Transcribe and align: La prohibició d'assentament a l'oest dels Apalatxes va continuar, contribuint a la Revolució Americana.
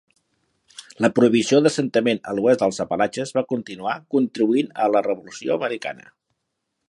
La 1.05 1.09
prohibició 1.17 1.59
d'assentament 1.65 2.21
a 2.31 2.33
l'oest 2.39 2.63
dels 2.65 2.81
Apalatxes 2.87 3.35
va 3.39 3.45
continuar, 3.53 3.95
contribuint 4.15 4.75
a 4.87 4.91
la 4.95 5.07
Revolució 5.11 5.61
Americana. 5.61 6.11